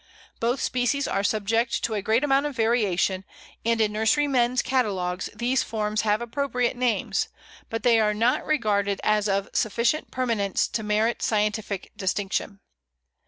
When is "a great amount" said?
1.93-2.47